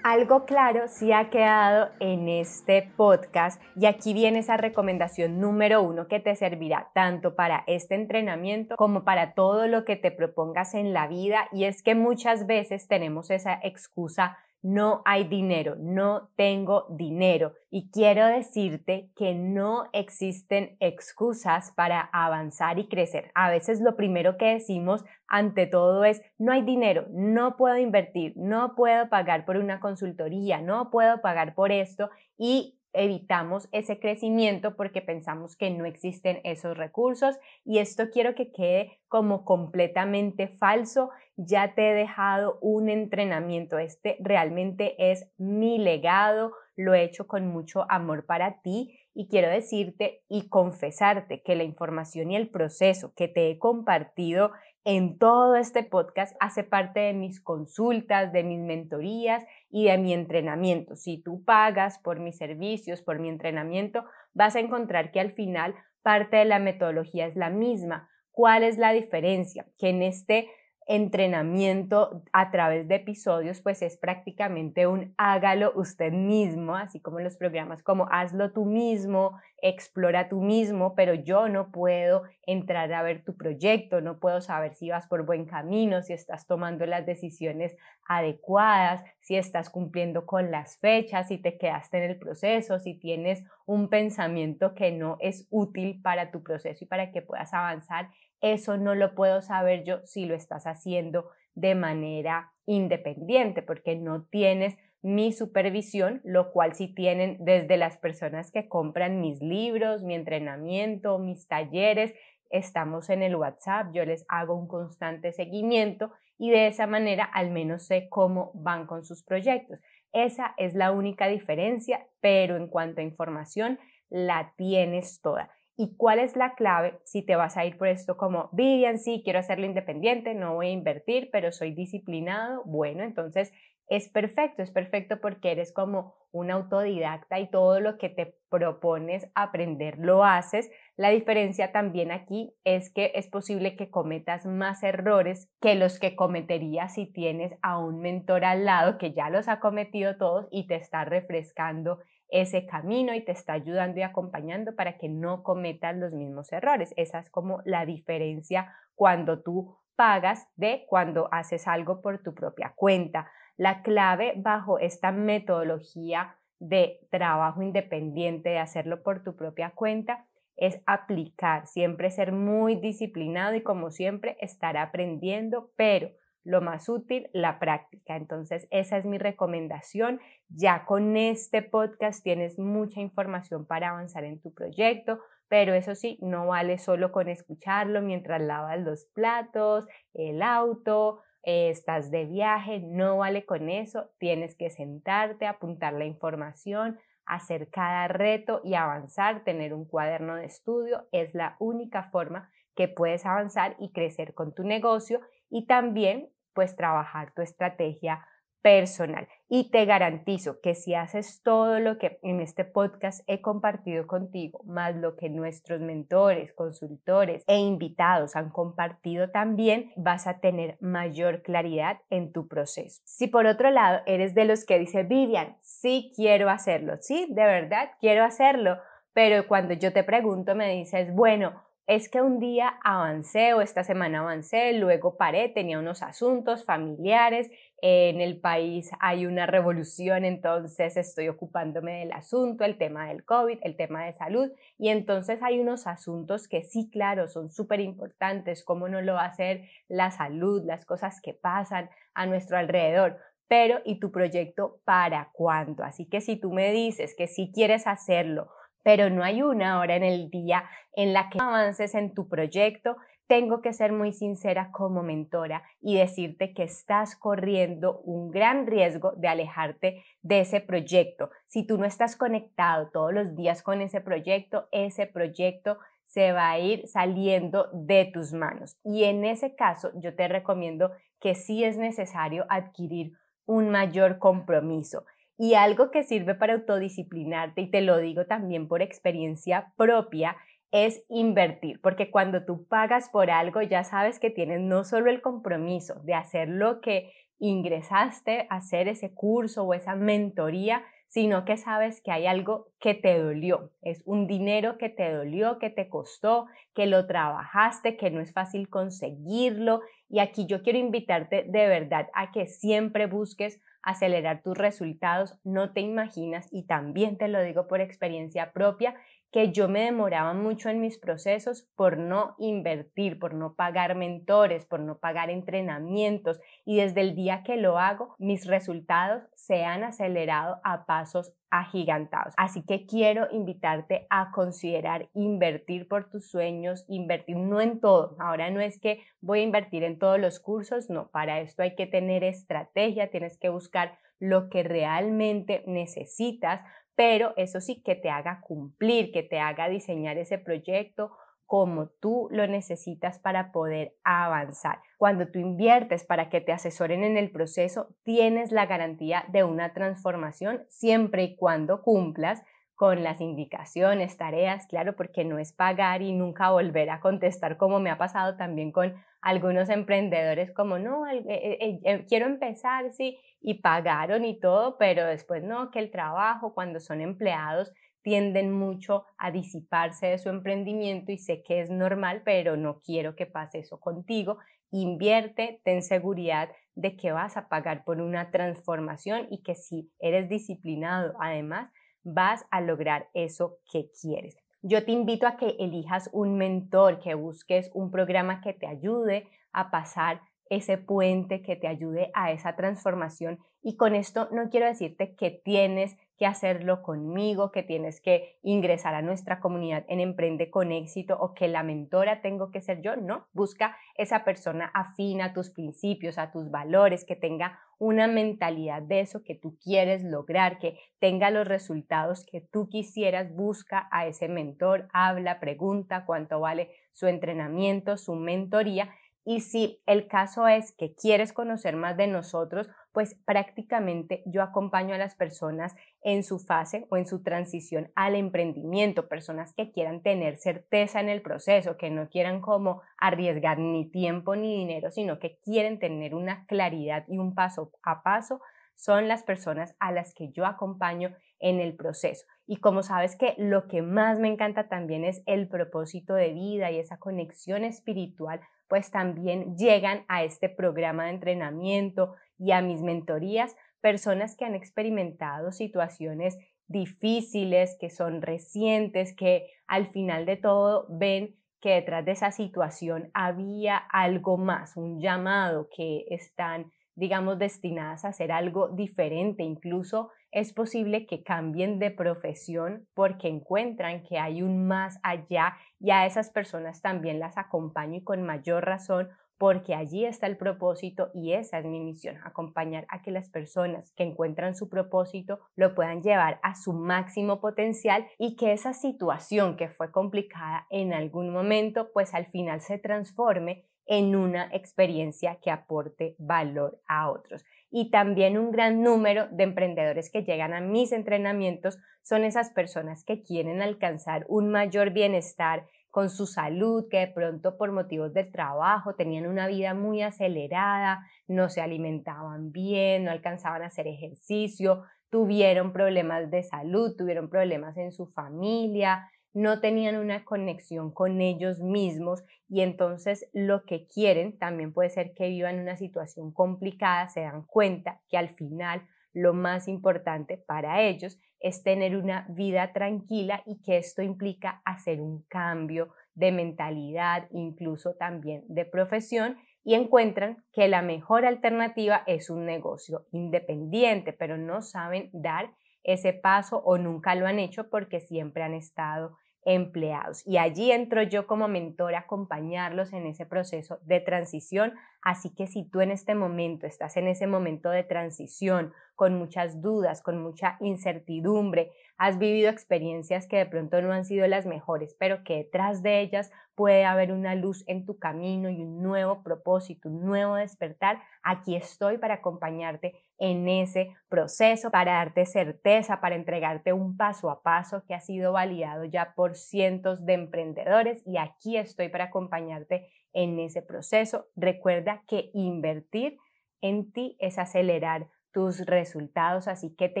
Algo 0.02 0.46
claro 0.46 0.88
sí 0.88 1.12
ha 1.12 1.28
quedado 1.28 1.90
en 2.00 2.26
este 2.30 2.90
podcast 2.96 3.60
y 3.76 3.84
aquí 3.84 4.14
viene 4.14 4.38
esa 4.38 4.56
recomendación 4.56 5.40
número 5.40 5.82
uno 5.82 6.08
que 6.08 6.20
te 6.20 6.34
servirá 6.36 6.90
tanto 6.94 7.34
para 7.34 7.64
este 7.66 7.96
entrenamiento 7.96 8.76
como 8.76 9.04
para 9.04 9.34
todo 9.34 9.66
lo 9.66 9.84
que 9.84 9.96
te 9.96 10.10
propongas 10.10 10.72
en 10.72 10.94
la 10.94 11.06
vida. 11.06 11.48
Y 11.52 11.64
es 11.64 11.82
que 11.82 11.94
muchas 11.94 12.46
veces 12.46 12.88
tenemos 12.88 13.30
esa 13.30 13.60
excusa 13.62 14.38
no 14.62 15.02
hay 15.04 15.24
dinero, 15.24 15.76
no 15.78 16.30
tengo 16.36 16.86
dinero. 16.90 17.54
Y 17.70 17.90
quiero 17.90 18.26
decirte 18.26 19.10
que 19.16 19.34
no 19.34 19.84
existen 19.92 20.76
excusas 20.80 21.72
para 21.72 22.00
avanzar 22.12 22.78
y 22.78 22.88
crecer. 22.88 23.30
A 23.34 23.50
veces 23.50 23.80
lo 23.80 23.96
primero 23.96 24.36
que 24.36 24.54
decimos 24.54 25.04
ante 25.28 25.66
todo 25.66 26.04
es, 26.04 26.20
no 26.38 26.52
hay 26.52 26.62
dinero, 26.62 27.06
no 27.10 27.56
puedo 27.56 27.78
invertir, 27.78 28.34
no 28.36 28.74
puedo 28.74 29.08
pagar 29.08 29.44
por 29.44 29.56
una 29.56 29.80
consultoría, 29.80 30.60
no 30.60 30.90
puedo 30.90 31.20
pagar 31.20 31.54
por 31.54 31.72
esto. 31.72 32.10
Y 32.36 32.79
evitamos 32.92 33.68
ese 33.72 33.98
crecimiento 33.98 34.76
porque 34.76 35.02
pensamos 35.02 35.56
que 35.56 35.70
no 35.70 35.84
existen 35.84 36.40
esos 36.44 36.76
recursos 36.76 37.38
y 37.64 37.78
esto 37.78 38.10
quiero 38.10 38.34
que 38.34 38.52
quede 38.52 38.98
como 39.08 39.44
completamente 39.44 40.48
falso. 40.48 41.10
Ya 41.36 41.74
te 41.74 41.90
he 41.90 41.94
dejado 41.94 42.58
un 42.60 42.88
entrenamiento, 42.88 43.78
este 43.78 44.16
realmente 44.20 45.10
es 45.10 45.28
mi 45.38 45.78
legado, 45.78 46.52
lo 46.76 46.94
he 46.94 47.02
hecho 47.02 47.26
con 47.26 47.46
mucho 47.48 47.86
amor 47.88 48.26
para 48.26 48.60
ti 48.62 48.99
y 49.14 49.28
quiero 49.28 49.48
decirte 49.48 50.22
y 50.28 50.48
confesarte 50.48 51.42
que 51.42 51.56
la 51.56 51.64
información 51.64 52.30
y 52.30 52.36
el 52.36 52.48
proceso 52.48 53.12
que 53.14 53.28
te 53.28 53.50
he 53.50 53.58
compartido 53.58 54.52
en 54.84 55.18
todo 55.18 55.56
este 55.56 55.82
podcast 55.82 56.34
hace 56.40 56.64
parte 56.64 57.00
de 57.00 57.12
mis 57.12 57.40
consultas, 57.40 58.32
de 58.32 58.44
mis 58.44 58.60
mentorías 58.60 59.44
y 59.68 59.86
de 59.86 59.98
mi 59.98 60.14
entrenamiento. 60.14 60.96
Si 60.96 61.22
tú 61.22 61.44
pagas 61.44 61.98
por 61.98 62.20
mis 62.20 62.38
servicios, 62.38 63.02
por 63.02 63.18
mi 63.18 63.28
entrenamiento, 63.28 64.04
vas 64.32 64.56
a 64.56 64.60
encontrar 64.60 65.12
que 65.12 65.20
al 65.20 65.32
final 65.32 65.74
parte 66.02 66.38
de 66.38 66.44
la 66.46 66.58
metodología 66.58 67.26
es 67.26 67.36
la 67.36 67.50
misma. 67.50 68.08
¿Cuál 68.30 68.62
es 68.62 68.78
la 68.78 68.92
diferencia? 68.92 69.66
Que 69.78 69.90
en 69.90 70.02
este 70.02 70.48
entrenamiento 70.90 72.24
a 72.32 72.50
través 72.50 72.88
de 72.88 72.96
episodios, 72.96 73.60
pues 73.60 73.80
es 73.80 73.96
prácticamente 73.96 74.88
un 74.88 75.14
hágalo 75.18 75.70
usted 75.76 76.10
mismo, 76.10 76.74
así 76.74 76.98
como 76.98 77.20
los 77.20 77.36
programas 77.36 77.84
como 77.84 78.08
hazlo 78.10 78.50
tú 78.50 78.64
mismo, 78.64 79.38
explora 79.62 80.28
tú 80.28 80.42
mismo, 80.42 80.96
pero 80.96 81.14
yo 81.14 81.48
no 81.48 81.70
puedo 81.70 82.24
entrar 82.42 82.92
a 82.92 83.04
ver 83.04 83.22
tu 83.22 83.36
proyecto, 83.36 84.00
no 84.00 84.18
puedo 84.18 84.40
saber 84.40 84.74
si 84.74 84.90
vas 84.90 85.06
por 85.06 85.24
buen 85.24 85.44
camino, 85.44 86.02
si 86.02 86.12
estás 86.12 86.48
tomando 86.48 86.84
las 86.86 87.06
decisiones 87.06 87.76
adecuadas, 88.08 89.04
si 89.20 89.36
estás 89.36 89.70
cumpliendo 89.70 90.26
con 90.26 90.50
las 90.50 90.78
fechas, 90.78 91.28
si 91.28 91.38
te 91.38 91.56
quedaste 91.56 91.98
en 91.98 92.10
el 92.10 92.18
proceso, 92.18 92.80
si 92.80 92.94
tienes 92.94 93.44
un 93.64 93.88
pensamiento 93.88 94.74
que 94.74 94.90
no 94.90 95.18
es 95.20 95.46
útil 95.50 96.02
para 96.02 96.32
tu 96.32 96.42
proceso 96.42 96.82
y 96.82 96.88
para 96.88 97.12
que 97.12 97.22
puedas 97.22 97.54
avanzar 97.54 98.08
eso 98.40 98.76
no 98.76 98.94
lo 98.94 99.14
puedo 99.14 99.42
saber 99.42 99.84
yo 99.84 100.00
si 100.04 100.26
lo 100.26 100.34
estás 100.34 100.66
haciendo 100.66 101.30
de 101.54 101.74
manera 101.74 102.52
independiente, 102.66 103.62
porque 103.62 103.96
no 103.96 104.24
tienes 104.24 104.76
mi 105.02 105.32
supervisión, 105.32 106.20
lo 106.24 106.52
cual 106.52 106.74
sí 106.74 106.94
tienen 106.94 107.38
desde 107.40 107.76
las 107.76 107.98
personas 107.98 108.50
que 108.50 108.68
compran 108.68 109.20
mis 109.20 109.40
libros, 109.40 110.04
mi 110.04 110.14
entrenamiento, 110.14 111.18
mis 111.18 111.48
talleres. 111.48 112.12
Estamos 112.50 113.08
en 113.10 113.22
el 113.22 113.36
WhatsApp, 113.36 113.92
yo 113.92 114.04
les 114.04 114.24
hago 114.28 114.54
un 114.54 114.68
constante 114.68 115.32
seguimiento 115.32 116.12
y 116.36 116.50
de 116.50 116.66
esa 116.66 116.86
manera 116.86 117.24
al 117.24 117.50
menos 117.50 117.86
sé 117.86 118.08
cómo 118.08 118.50
van 118.54 118.86
con 118.86 119.04
sus 119.04 119.22
proyectos. 119.22 119.78
Esa 120.12 120.54
es 120.56 120.74
la 120.74 120.90
única 120.90 121.28
diferencia, 121.28 122.06
pero 122.20 122.56
en 122.56 122.66
cuanto 122.66 123.00
a 123.00 123.04
información, 123.04 123.78
la 124.08 124.52
tienes 124.56 125.20
toda. 125.22 125.50
¿Y 125.80 125.96
cuál 125.96 126.18
es 126.18 126.36
la 126.36 126.56
clave 126.56 127.00
si 127.04 127.22
te 127.22 127.36
vas 127.36 127.56
a 127.56 127.64
ir 127.64 127.78
por 127.78 127.88
esto 127.88 128.18
como, 128.18 128.50
Vivian, 128.52 128.98
sí, 128.98 129.22
quiero 129.24 129.38
hacerlo 129.38 129.64
independiente, 129.64 130.34
no 130.34 130.56
voy 130.56 130.66
a 130.66 130.72
invertir, 130.72 131.30
pero 131.32 131.52
soy 131.52 131.72
disciplinado? 131.72 132.62
Bueno, 132.66 133.02
entonces 133.02 133.50
es 133.88 134.10
perfecto, 134.10 134.62
es 134.62 134.70
perfecto 134.70 135.22
porque 135.22 135.52
eres 135.52 135.72
como 135.72 136.14
un 136.32 136.50
autodidacta 136.50 137.40
y 137.40 137.50
todo 137.50 137.80
lo 137.80 137.96
que 137.96 138.10
te 138.10 138.36
propones 138.50 139.30
aprender 139.34 139.96
lo 139.98 140.22
haces. 140.22 140.70
La 140.98 141.08
diferencia 141.08 141.72
también 141.72 142.12
aquí 142.12 142.52
es 142.64 142.92
que 142.92 143.12
es 143.14 143.28
posible 143.28 143.74
que 143.74 143.88
cometas 143.88 144.44
más 144.44 144.82
errores 144.82 145.50
que 145.62 145.76
los 145.76 145.98
que 145.98 146.14
cometerías 146.14 146.92
si 146.92 147.06
tienes 147.06 147.54
a 147.62 147.78
un 147.78 148.02
mentor 148.02 148.44
al 148.44 148.66
lado 148.66 148.98
que 148.98 149.14
ya 149.14 149.30
los 149.30 149.48
ha 149.48 149.60
cometido 149.60 150.18
todos 150.18 150.46
y 150.50 150.66
te 150.66 150.74
está 150.74 151.06
refrescando 151.06 152.00
ese 152.30 152.66
camino 152.66 153.14
y 153.14 153.24
te 153.24 153.32
está 153.32 153.54
ayudando 153.54 154.00
y 154.00 154.02
acompañando 154.02 154.74
para 154.74 154.98
que 154.98 155.08
no 155.08 155.42
cometas 155.42 155.96
los 155.96 156.14
mismos 156.14 156.52
errores. 156.52 156.92
Esa 156.96 157.18
es 157.18 157.30
como 157.30 157.62
la 157.64 157.86
diferencia 157.86 158.74
cuando 158.94 159.42
tú 159.42 159.76
pagas 159.96 160.46
de 160.56 160.86
cuando 160.88 161.28
haces 161.32 161.68
algo 161.68 162.00
por 162.00 162.22
tu 162.22 162.34
propia 162.34 162.72
cuenta. 162.76 163.30
La 163.56 163.82
clave 163.82 164.34
bajo 164.36 164.78
esta 164.78 165.12
metodología 165.12 166.36
de 166.58 167.00
trabajo 167.10 167.62
independiente, 167.62 168.50
de 168.50 168.58
hacerlo 168.58 169.02
por 169.02 169.22
tu 169.22 169.36
propia 169.36 169.70
cuenta, 169.70 170.26
es 170.56 170.80
aplicar, 170.86 171.66
siempre 171.66 172.10
ser 172.10 172.32
muy 172.32 172.76
disciplinado 172.76 173.54
y 173.54 173.62
como 173.62 173.90
siempre 173.90 174.36
estar 174.40 174.76
aprendiendo, 174.76 175.70
pero 175.74 176.10
lo 176.44 176.60
más 176.60 176.88
útil, 176.88 177.28
la 177.32 177.58
práctica. 177.58 178.16
Entonces, 178.16 178.66
esa 178.70 178.96
es 178.96 179.06
mi 179.06 179.18
recomendación. 179.18 180.20
Ya 180.48 180.84
con 180.84 181.16
este 181.16 181.62
podcast 181.62 182.22
tienes 182.22 182.58
mucha 182.58 183.00
información 183.00 183.66
para 183.66 183.90
avanzar 183.90 184.24
en 184.24 184.40
tu 184.40 184.52
proyecto, 184.52 185.18
pero 185.48 185.74
eso 185.74 185.94
sí, 185.94 186.18
no 186.22 186.46
vale 186.46 186.78
solo 186.78 187.12
con 187.12 187.28
escucharlo 187.28 188.02
mientras 188.02 188.40
lavas 188.40 188.80
los 188.80 189.06
platos, 189.06 189.86
el 190.14 190.42
auto, 190.42 191.20
eh, 191.42 191.70
estás 191.70 192.10
de 192.10 192.26
viaje, 192.26 192.80
no 192.80 193.18
vale 193.18 193.44
con 193.44 193.68
eso. 193.68 194.10
Tienes 194.18 194.54
que 194.54 194.70
sentarte, 194.70 195.46
apuntar 195.46 195.94
la 195.94 196.04
información, 196.04 196.98
hacer 197.24 197.68
cada 197.70 198.08
reto 198.08 198.60
y 198.64 198.74
avanzar, 198.74 199.44
tener 199.44 199.74
un 199.74 199.86
cuaderno 199.86 200.36
de 200.36 200.46
estudio. 200.46 201.08
Es 201.12 201.34
la 201.34 201.56
única 201.58 202.10
forma 202.10 202.50
que 202.74 202.88
puedes 202.88 203.26
avanzar 203.26 203.76
y 203.78 203.92
crecer 203.92 204.34
con 204.34 204.54
tu 204.54 204.64
negocio 204.64 205.20
y 205.50 205.66
también 205.66 206.30
pues 206.54 206.76
trabajar 206.76 207.32
tu 207.34 207.42
estrategia 207.42 208.26
personal. 208.62 209.28
Y 209.48 209.70
te 209.70 209.84
garantizo 209.84 210.60
que 210.60 210.74
si 210.74 210.94
haces 210.94 211.42
todo 211.42 211.80
lo 211.80 211.98
que 211.98 212.18
en 212.22 212.40
este 212.40 212.64
podcast 212.64 213.22
he 213.26 213.40
compartido 213.40 214.06
contigo, 214.06 214.60
más 214.64 214.94
lo 214.94 215.16
que 215.16 215.28
nuestros 215.28 215.80
mentores, 215.80 216.52
consultores 216.52 217.42
e 217.46 217.58
invitados 217.58 218.36
han 218.36 218.50
compartido 218.50 219.30
también, 219.30 219.92
vas 219.96 220.26
a 220.26 220.40
tener 220.40 220.76
mayor 220.80 221.42
claridad 221.42 221.98
en 222.10 222.32
tu 222.32 222.48
proceso. 222.48 223.02
Si 223.04 223.26
por 223.26 223.46
otro 223.46 223.70
lado 223.70 224.00
eres 224.06 224.34
de 224.34 224.44
los 224.44 224.64
que 224.64 224.78
dice, 224.78 225.02
Vivian, 225.02 225.56
sí 225.62 226.12
quiero 226.14 226.50
hacerlo, 226.50 226.96
sí, 227.00 227.26
de 227.30 227.44
verdad 227.44 227.90
quiero 228.00 228.24
hacerlo, 228.24 228.78
pero 229.12 229.48
cuando 229.48 229.74
yo 229.74 229.92
te 229.92 230.04
pregunto 230.04 230.54
me 230.54 230.70
dices, 230.70 231.12
bueno, 231.12 231.60
es 231.86 232.08
que 232.08 232.20
un 232.22 232.38
día 232.38 232.78
avancé 232.84 233.52
o 233.54 233.60
esta 233.60 233.82
semana 233.82 234.20
avancé, 234.20 234.72
luego 234.74 235.16
paré, 235.16 235.48
tenía 235.48 235.78
unos 235.78 236.02
asuntos 236.02 236.64
familiares, 236.64 237.50
en 237.82 238.20
el 238.20 238.40
país 238.40 238.90
hay 239.00 239.26
una 239.26 239.46
revolución, 239.46 240.24
entonces 240.24 240.96
estoy 240.96 241.28
ocupándome 241.28 242.00
del 242.00 242.12
asunto, 242.12 242.64
el 242.64 242.78
tema 242.78 243.08
del 243.08 243.24
COVID, 243.24 243.58
el 243.62 243.76
tema 243.76 244.04
de 244.04 244.12
salud, 244.12 244.52
y 244.78 244.90
entonces 244.90 245.42
hay 245.42 245.58
unos 245.58 245.86
asuntos 245.86 246.46
que 246.46 246.62
sí, 246.62 246.90
claro, 246.92 247.26
son 247.26 247.50
súper 247.50 247.80
importantes, 247.80 248.62
cómo 248.62 248.88
no 248.88 249.00
lo 249.00 249.14
va 249.14 249.22
a 249.22 249.28
hacer 249.28 249.68
la 249.88 250.10
salud, 250.10 250.62
las 250.64 250.84
cosas 250.84 251.20
que 251.20 251.34
pasan 251.34 251.90
a 252.14 252.26
nuestro 252.26 252.58
alrededor, 252.58 253.18
pero 253.48 253.80
¿y 253.84 253.98
tu 253.98 254.12
proyecto 254.12 254.80
para 254.84 255.30
cuándo? 255.32 255.82
Así 255.82 256.06
que 256.06 256.20
si 256.20 256.36
tú 256.36 256.52
me 256.52 256.70
dices 256.70 257.16
que 257.16 257.26
sí 257.26 257.50
quieres 257.52 257.88
hacerlo, 257.88 258.48
pero 258.82 259.10
no 259.10 259.22
hay 259.22 259.42
una 259.42 259.78
hora 259.78 259.96
en 259.96 260.04
el 260.04 260.30
día 260.30 260.64
en 260.92 261.12
la 261.12 261.28
que 261.28 261.38
avances 261.40 261.94
en 261.94 262.14
tu 262.14 262.28
proyecto, 262.28 262.96
tengo 263.30 263.62
que 263.62 263.72
ser 263.72 263.92
muy 263.92 264.12
sincera 264.12 264.72
como 264.72 265.04
mentora 265.04 265.62
y 265.80 265.96
decirte 265.96 266.52
que 266.52 266.64
estás 266.64 267.14
corriendo 267.14 268.00
un 268.00 268.32
gran 268.32 268.66
riesgo 268.66 269.12
de 269.12 269.28
alejarte 269.28 270.04
de 270.22 270.40
ese 270.40 270.60
proyecto. 270.60 271.30
Si 271.46 271.64
tú 271.64 271.78
no 271.78 271.84
estás 271.84 272.16
conectado 272.16 272.90
todos 272.90 273.14
los 273.14 273.36
días 273.36 273.62
con 273.62 273.82
ese 273.82 274.00
proyecto, 274.00 274.66
ese 274.72 275.06
proyecto 275.06 275.78
se 276.04 276.32
va 276.32 276.50
a 276.50 276.58
ir 276.58 276.88
saliendo 276.88 277.68
de 277.72 278.10
tus 278.12 278.32
manos. 278.32 278.76
Y 278.82 279.04
en 279.04 279.24
ese 279.24 279.54
caso, 279.54 279.92
yo 279.94 280.16
te 280.16 280.26
recomiendo 280.26 280.90
que 281.20 281.36
sí 281.36 281.62
es 281.62 281.76
necesario 281.78 282.46
adquirir 282.48 283.12
un 283.46 283.70
mayor 283.70 284.18
compromiso. 284.18 285.04
Y 285.42 285.54
algo 285.54 285.90
que 285.90 286.02
sirve 286.02 286.34
para 286.34 286.52
autodisciplinarte, 286.52 287.62
y 287.62 287.70
te 287.70 287.80
lo 287.80 287.96
digo 287.96 288.26
también 288.26 288.68
por 288.68 288.82
experiencia 288.82 289.72
propia, 289.78 290.36
es 290.70 291.02
invertir, 291.08 291.80
porque 291.80 292.10
cuando 292.10 292.44
tú 292.44 292.66
pagas 292.66 293.08
por 293.08 293.30
algo 293.30 293.62
ya 293.62 293.82
sabes 293.82 294.20
que 294.20 294.28
tienes 294.28 294.60
no 294.60 294.84
solo 294.84 295.10
el 295.10 295.22
compromiso 295.22 295.94
de 296.04 296.12
hacer 296.12 296.50
lo 296.50 296.82
que 296.82 297.10
ingresaste 297.38 298.48
hacer 298.50 298.86
ese 298.86 299.14
curso 299.14 299.62
o 299.64 299.72
esa 299.72 299.94
mentoría, 299.94 300.84
sino 301.08 301.46
que 301.46 301.56
sabes 301.56 302.02
que 302.02 302.12
hay 302.12 302.26
algo 302.26 302.68
que 302.78 302.92
te 302.92 303.18
dolió, 303.18 303.72
es 303.80 304.02
un 304.04 304.26
dinero 304.26 304.76
que 304.76 304.90
te 304.90 305.10
dolió, 305.10 305.58
que 305.58 305.70
te 305.70 305.88
costó, 305.88 306.48
que 306.74 306.84
lo 306.84 307.06
trabajaste, 307.06 307.96
que 307.96 308.10
no 308.10 308.20
es 308.20 308.34
fácil 308.34 308.68
conseguirlo. 308.68 309.80
Y 310.10 310.18
aquí 310.18 310.44
yo 310.44 310.62
quiero 310.62 310.78
invitarte 310.78 311.44
de 311.48 311.66
verdad 311.66 312.08
a 312.12 312.30
que 312.30 312.46
siempre 312.46 313.06
busques 313.06 313.58
acelerar 313.82 314.42
tus 314.42 314.56
resultados, 314.56 315.38
no 315.44 315.72
te 315.72 315.80
imaginas, 315.80 316.48
y 316.50 316.66
también 316.66 317.16
te 317.18 317.28
lo 317.28 317.42
digo 317.42 317.66
por 317.66 317.80
experiencia 317.80 318.52
propia, 318.52 318.94
que 319.32 319.52
yo 319.52 319.68
me 319.68 319.82
demoraba 319.82 320.34
mucho 320.34 320.68
en 320.68 320.80
mis 320.80 320.98
procesos 320.98 321.68
por 321.76 321.98
no 321.98 322.34
invertir, 322.38 323.18
por 323.18 323.34
no 323.34 323.54
pagar 323.54 323.94
mentores, 323.94 324.64
por 324.66 324.80
no 324.80 324.98
pagar 324.98 325.30
entrenamientos 325.30 326.40
y 326.64 326.78
desde 326.78 327.00
el 327.02 327.14
día 327.14 327.42
que 327.44 327.56
lo 327.56 327.78
hago, 327.78 328.16
mis 328.18 328.46
resultados 328.46 329.22
se 329.34 329.64
han 329.64 329.84
acelerado 329.84 330.60
a 330.64 330.84
pasos 330.84 331.32
agigantados. 331.50 332.34
Así 332.36 332.64
que 332.64 332.86
quiero 332.86 333.26
invitarte 333.30 334.06
a 334.08 334.30
considerar 334.30 335.08
invertir 335.14 335.88
por 335.88 336.08
tus 336.08 336.30
sueños, 336.30 336.84
invertir 336.88 337.36
no 337.36 337.60
en 337.60 337.80
todo. 337.80 338.16
Ahora 338.20 338.50
no 338.50 338.60
es 338.60 338.80
que 338.80 339.02
voy 339.20 339.40
a 339.40 339.44
invertir 339.44 339.82
en 339.82 339.98
todos 339.98 340.18
los 340.18 340.40
cursos, 340.40 340.90
no, 340.90 341.10
para 341.10 341.40
esto 341.40 341.62
hay 341.62 341.74
que 341.74 341.86
tener 341.86 342.24
estrategia, 342.24 343.10
tienes 343.10 343.36
que 343.38 343.48
buscar 343.48 343.98
lo 344.20 344.50
que 344.50 344.62
realmente 344.62 345.64
necesitas 345.66 346.60
pero 347.00 347.32
eso 347.38 347.62
sí 347.62 347.82
que 347.82 347.94
te 347.94 348.10
haga 348.10 348.42
cumplir, 348.42 349.10
que 349.10 349.22
te 349.22 349.40
haga 349.40 349.70
diseñar 349.70 350.18
ese 350.18 350.36
proyecto 350.36 351.12
como 351.46 351.88
tú 351.88 352.28
lo 352.30 352.46
necesitas 352.46 353.18
para 353.18 353.52
poder 353.52 353.94
avanzar. 354.04 354.80
Cuando 354.98 355.26
tú 355.28 355.38
inviertes 355.38 356.04
para 356.04 356.28
que 356.28 356.42
te 356.42 356.52
asesoren 356.52 357.02
en 357.02 357.16
el 357.16 357.30
proceso, 357.30 357.96
tienes 358.02 358.52
la 358.52 358.66
garantía 358.66 359.24
de 359.28 359.44
una 359.44 359.72
transformación 359.72 360.66
siempre 360.68 361.22
y 361.22 361.36
cuando 361.36 361.80
cumplas 361.80 362.42
con 362.74 363.02
las 363.02 363.22
indicaciones, 363.22 364.18
tareas, 364.18 364.66
claro, 364.66 364.94
porque 364.94 365.24
no 365.24 365.38
es 365.38 365.54
pagar 365.54 366.02
y 366.02 366.12
nunca 366.12 366.50
volver 366.50 366.90
a 366.90 367.00
contestar 367.00 367.56
como 367.56 367.80
me 367.80 367.88
ha 367.88 367.96
pasado 367.96 368.36
también 368.36 368.72
con 368.72 368.94
algunos 369.22 369.68
emprendedores 369.68 370.52
como, 370.52 370.78
no, 370.78 371.06
eh, 371.06 371.22
eh, 371.28 371.80
eh, 371.84 372.06
quiero 372.08 372.26
empezar, 372.26 372.92
sí, 372.92 373.18
y 373.40 373.54
pagaron 373.54 374.24
y 374.24 374.38
todo, 374.38 374.76
pero 374.78 375.06
después 375.06 375.42
no, 375.42 375.70
que 375.70 375.78
el 375.78 375.90
trabajo 375.90 376.54
cuando 376.54 376.80
son 376.80 377.00
empleados 377.00 377.72
tienden 378.02 378.52
mucho 378.52 379.04
a 379.18 379.30
disiparse 379.30 380.06
de 380.06 380.18
su 380.18 380.30
emprendimiento 380.30 381.12
y 381.12 381.18
sé 381.18 381.42
que 381.42 381.60
es 381.60 381.70
normal, 381.70 382.22
pero 382.24 382.56
no 382.56 382.80
quiero 382.80 383.14
que 383.14 383.26
pase 383.26 383.58
eso 383.58 383.78
contigo. 383.78 384.38
Invierte, 384.70 385.60
ten 385.64 385.82
seguridad 385.82 386.48
de 386.74 386.96
que 386.96 387.12
vas 387.12 387.36
a 387.36 387.48
pagar 387.48 387.84
por 387.84 388.00
una 388.00 388.30
transformación 388.30 389.26
y 389.30 389.42
que 389.42 389.54
si 389.54 389.90
eres 389.98 390.28
disciplinado, 390.28 391.14
además, 391.20 391.70
vas 392.02 392.46
a 392.50 392.60
lograr 392.60 393.08
eso 393.12 393.58
que 393.70 393.90
quieres. 394.00 394.36
Yo 394.62 394.84
te 394.84 394.92
invito 394.92 395.26
a 395.26 395.36
que 395.36 395.56
elijas 395.58 396.10
un 396.12 396.36
mentor, 396.36 397.00
que 397.00 397.14
busques 397.14 397.70
un 397.72 397.90
programa 397.90 398.42
que 398.42 398.52
te 398.52 398.66
ayude 398.66 399.26
a 399.52 399.70
pasar 399.70 400.20
ese 400.50 400.76
puente, 400.76 401.40
que 401.40 401.56
te 401.56 401.66
ayude 401.66 402.10
a 402.12 402.30
esa 402.30 402.56
transformación. 402.56 403.38
Y 403.62 403.76
con 403.76 403.94
esto 403.94 404.28
no 404.32 404.48
quiero 404.48 404.66
decirte 404.66 405.14
que 405.14 405.30
tienes 405.30 405.96
que 406.20 406.26
hacerlo 406.26 406.82
conmigo, 406.82 407.50
que 407.50 407.62
tienes 407.62 408.00
que 408.00 408.38
ingresar 408.42 408.94
a 408.94 409.00
nuestra 409.00 409.40
comunidad 409.40 409.86
en 409.88 410.00
Emprende 410.00 410.50
con 410.50 410.70
éxito 410.70 411.16
o 411.18 411.32
que 411.32 411.48
la 411.48 411.62
mentora 411.62 412.20
tengo 412.20 412.50
que 412.50 412.60
ser 412.60 412.82
yo. 412.82 412.96
No, 412.96 413.26
busca 413.32 413.76
esa 413.96 414.22
persona 414.22 414.70
afina 414.74 415.26
a 415.26 415.32
tus 415.32 415.48
principios, 415.48 416.18
a 416.18 416.30
tus 416.30 416.50
valores, 416.50 417.06
que 417.06 417.16
tenga 417.16 417.58
una 417.78 418.06
mentalidad 418.06 418.82
de 418.82 419.00
eso 419.00 419.22
que 419.22 419.34
tú 419.34 419.56
quieres 419.62 420.04
lograr, 420.04 420.58
que 420.58 420.78
tenga 420.98 421.30
los 421.30 421.48
resultados 421.48 422.26
que 422.30 422.42
tú 422.42 422.68
quisieras. 422.68 423.34
Busca 423.34 423.88
a 423.90 424.06
ese 424.06 424.28
mentor, 424.28 424.88
habla, 424.92 425.40
pregunta 425.40 426.04
cuánto 426.04 426.40
vale 426.40 426.70
su 426.92 427.06
entrenamiento, 427.06 427.96
su 427.96 428.14
mentoría 428.14 428.90
y 429.24 429.40
si 429.40 429.82
el 429.86 430.08
caso 430.08 430.48
es 430.48 430.72
que 430.72 430.94
quieres 430.94 431.32
conocer 431.32 431.76
más 431.76 431.96
de 431.96 432.06
nosotros, 432.06 432.68
pues 432.92 433.16
prácticamente 433.24 434.22
yo 434.26 434.42
acompaño 434.42 434.94
a 434.94 434.98
las 434.98 435.14
personas 435.14 435.74
en 436.02 436.22
su 436.24 436.38
fase 436.38 436.86
o 436.90 436.96
en 436.96 437.06
su 437.06 437.22
transición 437.22 437.90
al 437.94 438.14
emprendimiento, 438.14 439.08
personas 439.08 439.54
que 439.54 439.70
quieran 439.70 440.02
tener 440.02 440.36
certeza 440.36 441.00
en 441.00 441.08
el 441.08 441.22
proceso, 441.22 441.76
que 441.76 441.90
no 441.90 442.08
quieran 442.08 442.40
como 442.40 442.82
arriesgar 442.98 443.58
ni 443.58 443.90
tiempo 443.90 444.34
ni 444.36 444.56
dinero, 444.56 444.90
sino 444.90 445.18
que 445.18 445.38
quieren 445.44 445.78
tener 445.78 446.14
una 446.14 446.46
claridad 446.46 447.04
y 447.08 447.18
un 447.18 447.34
paso 447.34 447.72
a 447.82 448.02
paso, 448.02 448.40
son 448.74 449.08
las 449.08 449.22
personas 449.22 449.74
a 449.78 449.92
las 449.92 450.14
que 450.14 450.32
yo 450.32 450.46
acompaño 450.46 451.14
en 451.38 451.60
el 451.60 451.76
proceso. 451.76 452.26
Y 452.46 452.56
como 452.56 452.82
sabes 452.82 453.14
que 453.14 453.34
lo 453.36 453.68
que 453.68 453.82
más 453.82 454.18
me 454.18 454.28
encanta 454.28 454.68
también 454.68 455.04
es 455.04 455.22
el 455.26 455.48
propósito 455.48 456.14
de 456.14 456.32
vida 456.32 456.70
y 456.70 456.78
esa 456.78 456.98
conexión 456.98 457.64
espiritual, 457.64 458.40
pues 458.68 458.90
también 458.90 459.56
llegan 459.56 460.04
a 460.08 460.22
este 460.22 460.48
programa 460.48 461.04
de 461.04 461.10
entrenamiento 461.10 462.14
y 462.40 462.52
a 462.52 462.62
mis 462.62 462.80
mentorías 462.80 463.54
personas 463.80 464.36
que 464.36 464.44
han 464.44 464.54
experimentado 464.54 465.52
situaciones 465.52 466.38
difíciles, 466.66 467.76
que 467.78 467.90
son 467.90 468.22
recientes, 468.22 469.14
que 469.14 469.46
al 469.66 469.86
final 469.86 470.26
de 470.26 470.36
todo 470.36 470.86
ven 470.88 471.36
que 471.60 471.74
detrás 471.74 472.04
de 472.04 472.12
esa 472.12 472.32
situación 472.32 473.10
había 473.12 473.76
algo 473.76 474.38
más, 474.38 474.76
un 474.76 475.00
llamado 475.00 475.68
que 475.74 476.06
están, 476.08 476.72
digamos, 476.94 477.38
destinadas 477.38 478.04
a 478.04 478.08
hacer 478.08 478.32
algo 478.32 478.68
diferente, 478.68 479.42
incluso 479.42 480.10
es 480.30 480.52
posible 480.52 481.06
que 481.06 481.22
cambien 481.22 481.78
de 481.78 481.90
profesión 481.90 482.86
porque 482.94 483.28
encuentran 483.28 484.02
que 484.04 484.18
hay 484.18 484.42
un 484.42 484.66
más 484.66 484.98
allá 485.02 485.56
y 485.80 485.90
a 485.90 486.06
esas 486.06 486.30
personas 486.30 486.80
también 486.80 487.18
las 487.18 487.36
acompaño 487.36 487.98
y 487.98 488.04
con 488.04 488.22
mayor 488.22 488.64
razón 488.64 489.08
porque 489.40 489.74
allí 489.74 490.04
está 490.04 490.26
el 490.26 490.36
propósito 490.36 491.10
y 491.14 491.32
esa 491.32 491.60
es 491.60 491.64
mi 491.64 491.80
misión, 491.80 492.18
acompañar 492.24 492.84
a 492.90 493.00
que 493.00 493.10
las 493.10 493.30
personas 493.30 493.90
que 493.92 494.02
encuentran 494.02 494.54
su 494.54 494.68
propósito 494.68 495.40
lo 495.56 495.74
puedan 495.74 496.02
llevar 496.02 496.38
a 496.42 496.54
su 496.54 496.74
máximo 496.74 497.40
potencial 497.40 498.06
y 498.18 498.36
que 498.36 498.52
esa 498.52 498.74
situación 498.74 499.56
que 499.56 499.70
fue 499.70 499.92
complicada 499.92 500.66
en 500.68 500.92
algún 500.92 501.30
momento, 501.30 501.90
pues 501.94 502.12
al 502.12 502.26
final 502.26 502.60
se 502.60 502.76
transforme 502.76 503.64
en 503.86 504.14
una 504.14 504.50
experiencia 504.52 505.38
que 505.42 505.50
aporte 505.50 506.16
valor 506.18 506.78
a 506.86 507.10
otros. 507.10 507.42
y 507.72 507.90
también 507.90 508.36
un 508.36 508.50
gran 508.50 508.82
número 508.82 509.28
de 509.30 509.44
emprendedores 509.44 510.10
que 510.10 510.22
llegan 510.22 510.52
a 510.52 510.60
mis 510.60 510.92
entrenamientos 510.92 511.78
son 512.02 512.24
esas 512.24 512.50
personas 512.50 513.04
que 513.04 513.22
quieren 513.22 513.62
alcanzar 513.62 514.26
un 514.28 514.50
mayor 514.50 514.90
bienestar 514.90 515.66
con 515.90 516.08
su 516.10 516.26
salud, 516.26 516.86
que 516.88 516.98
de 516.98 517.06
pronto 517.08 517.56
por 517.56 517.72
motivos 517.72 518.12
del 518.12 518.30
trabajo 518.30 518.94
tenían 518.94 519.26
una 519.26 519.46
vida 519.46 519.74
muy 519.74 520.02
acelerada, 520.02 521.06
no 521.26 521.48
se 521.48 521.60
alimentaban 521.60 522.52
bien, 522.52 523.04
no 523.04 523.10
alcanzaban 523.10 523.62
a 523.62 523.66
hacer 523.66 523.86
ejercicio, 523.86 524.84
tuvieron 525.10 525.72
problemas 525.72 526.30
de 526.30 526.44
salud, 526.44 526.94
tuvieron 526.96 527.28
problemas 527.28 527.76
en 527.76 527.92
su 527.92 528.06
familia, 528.06 529.10
no 529.32 529.60
tenían 529.60 529.96
una 529.96 530.24
conexión 530.24 530.92
con 530.92 531.20
ellos 531.20 531.60
mismos 531.60 532.24
y 532.48 532.62
entonces 532.62 533.28
lo 533.32 533.64
que 533.64 533.86
quieren 533.86 534.38
también 534.38 534.72
puede 534.72 534.90
ser 534.90 535.12
que 535.14 535.28
vivan 535.28 535.60
una 535.60 535.76
situación 535.76 536.32
complicada, 536.32 537.08
se 537.08 537.20
dan 537.22 537.44
cuenta 537.44 538.00
que 538.08 538.16
al 538.16 538.30
final 538.30 538.82
lo 539.12 539.32
más 539.34 539.68
importante 539.68 540.38
para 540.38 540.82
ellos 540.82 541.18
es 541.40 541.62
tener 541.62 541.96
una 541.96 542.26
vida 542.28 542.72
tranquila 542.72 543.42
y 543.46 543.60
que 543.62 543.78
esto 543.78 544.02
implica 544.02 544.60
hacer 544.64 545.00
un 545.00 545.22
cambio 545.28 545.88
de 546.14 546.32
mentalidad, 546.32 547.28
incluso 547.30 547.94
también 547.94 548.44
de 548.48 548.64
profesión 548.64 549.38
y 549.64 549.74
encuentran 549.74 550.44
que 550.52 550.68
la 550.68 550.82
mejor 550.82 551.24
alternativa 551.24 552.02
es 552.06 552.30
un 552.30 552.44
negocio 552.44 553.06
independiente, 553.12 554.12
pero 554.12 554.36
no 554.36 554.62
saben 554.62 555.10
dar 555.12 555.50
ese 555.82 556.12
paso 556.12 556.58
o 556.58 556.78
nunca 556.78 557.14
lo 557.14 557.26
han 557.26 557.38
hecho 557.38 557.68
porque 557.70 558.00
siempre 558.00 558.42
han 558.42 558.54
estado 558.54 559.16
empleados. 559.44 560.26
Y 560.26 560.36
allí 560.36 560.70
entro 560.70 561.02
yo 561.02 561.26
como 561.26 561.48
mentor 561.48 561.94
a 561.94 562.00
acompañarlos 562.00 562.92
en 562.92 563.06
ese 563.06 563.26
proceso 563.26 563.78
de 563.82 564.00
transición. 564.00 564.74
Así 565.02 565.34
que 565.34 565.46
si 565.46 565.64
tú 565.64 565.80
en 565.80 565.90
este 565.90 566.14
momento 566.14 566.66
estás 566.66 566.96
en 566.96 567.08
ese 567.08 567.26
momento 567.26 567.70
de 567.70 567.84
transición, 567.84 568.72
con 569.00 569.16
muchas 569.18 569.62
dudas, 569.62 570.02
con 570.02 570.22
mucha 570.22 570.58
incertidumbre, 570.60 571.72
has 571.96 572.18
vivido 572.18 572.50
experiencias 572.50 573.26
que 573.26 573.38
de 573.38 573.46
pronto 573.46 573.80
no 573.80 573.92
han 573.92 574.04
sido 574.04 574.26
las 574.26 574.44
mejores, 574.44 574.94
pero 574.98 575.24
que 575.24 575.36
detrás 575.36 575.82
de 575.82 576.00
ellas 576.00 576.30
puede 576.54 576.84
haber 576.84 577.10
una 577.10 577.34
luz 577.34 577.64
en 577.66 577.86
tu 577.86 577.98
camino 577.98 578.50
y 578.50 578.60
un 578.60 578.82
nuevo 578.82 579.22
propósito, 579.22 579.88
un 579.88 580.04
nuevo 580.04 580.34
despertar, 580.34 581.00
aquí 581.22 581.56
estoy 581.56 581.96
para 581.96 582.16
acompañarte 582.16 582.92
en 583.16 583.48
ese 583.48 583.96
proceso, 584.10 584.70
para 584.70 584.92
darte 584.92 585.24
certeza, 585.24 586.02
para 586.02 586.16
entregarte 586.16 586.74
un 586.74 586.98
paso 586.98 587.30
a 587.30 587.42
paso 587.42 587.84
que 587.86 587.94
ha 587.94 588.00
sido 588.00 588.32
validado 588.32 588.84
ya 588.84 589.14
por 589.14 589.36
cientos 589.36 590.04
de 590.04 590.12
emprendedores 590.12 591.02
y 591.06 591.16
aquí 591.16 591.56
estoy 591.56 591.88
para 591.88 592.04
acompañarte 592.04 592.88
en 593.12 593.38
ese 593.38 593.62
proceso. 593.62 594.26
Recuerda 594.36 594.89
que 595.06 595.30
invertir 595.32 596.18
en 596.60 596.92
ti 596.92 597.16
es 597.20 597.38
acelerar 597.38 598.08
tus 598.32 598.64
resultados, 598.66 599.48
así 599.48 599.74
que 599.74 599.88
te 599.88 600.00